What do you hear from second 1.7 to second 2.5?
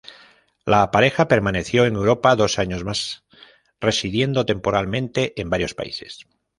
en Europa